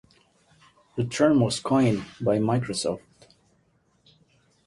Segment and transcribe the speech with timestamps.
[0.95, 3.03] The term was coined by Microsoft.